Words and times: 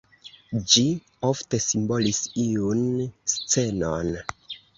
Ĝi 0.71 0.81
ofte 1.29 1.59
simbolis 1.65 2.23
iun 2.45 2.81
scenon. 3.35 4.13